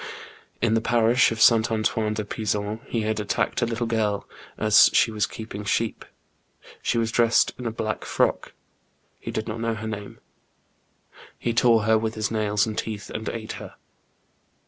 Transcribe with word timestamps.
In 0.63 0.73
the 0.73 0.81
parish 0.81 1.31
of 1.31 1.37
S. 1.37 1.51
Antoine 1.51 2.15
de 2.15 2.25
Pizon 2.25 2.79
he 2.87 3.01
had 3.01 3.19
attacked 3.19 3.61
a 3.61 3.67
little 3.67 3.85
girl, 3.85 4.27
as 4.57 4.89
she 4.93 5.11
was 5.11 5.27
keeping 5.27 5.63
sheep. 5.63 6.05
She 6.81 6.97
was 6.97 7.11
dressed 7.11 7.53
in 7.59 7.67
a 7.67 7.71
black 7.71 8.03
frock; 8.03 8.53
he 9.19 9.29
did 9.29 9.47
not 9.47 9.59
know 9.61 9.75
her 9.75 9.87
name. 9.87 10.17
He 11.37 11.53
tore 11.53 11.83
her 11.83 11.99
with 11.99 12.15
his 12.15 12.31
nails 12.31 12.65
and 12.65 12.75
teeth, 12.75 13.11
and 13.11 13.29
ate 13.29 13.51
her. 13.61 13.75